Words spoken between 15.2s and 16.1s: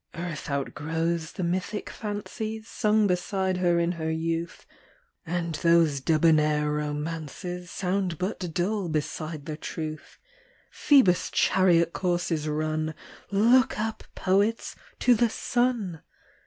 sun